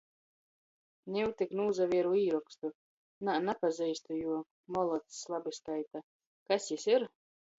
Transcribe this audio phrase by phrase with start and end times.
[1.15, 2.71] Niu tik nūsavieru īrokstu.
[3.29, 4.39] Nā, napazeistu juo.
[4.77, 6.01] Molocs, labi skaita!
[6.51, 7.07] Kas jis ir?